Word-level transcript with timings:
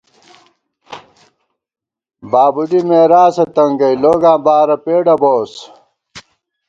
بابُوڈی 2.31 2.79
میراثہ 2.87 3.45
تنگئی 3.55 3.95
لوگاں 4.03 4.37
بارہ 4.45 4.77
پېڈہ 4.85 5.15
بوس 5.21 5.53